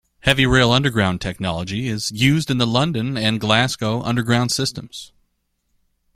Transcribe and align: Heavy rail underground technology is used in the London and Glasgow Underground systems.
Heavy 0.21 0.47
rail 0.47 0.71
underground 0.71 1.21
technology 1.21 1.87
is 1.87 2.11
used 2.11 2.49
in 2.49 2.57
the 2.57 2.65
London 2.65 3.19
and 3.19 3.39
Glasgow 3.39 4.01
Underground 4.01 4.51
systems. 4.51 5.11